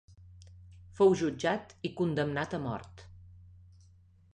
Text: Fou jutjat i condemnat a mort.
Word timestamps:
Fou 1.01 1.13
jutjat 1.21 1.77
i 1.91 1.95
condemnat 2.01 2.57
a 2.61 2.65
mort. 2.67 3.09